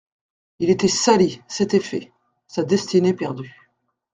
[0.57, 2.11] Il était sali, c'était fait;
[2.47, 3.69] sa destinée perdue.